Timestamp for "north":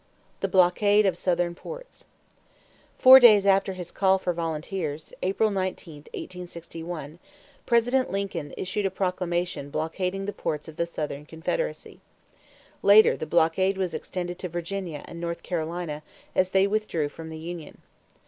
15.21-15.43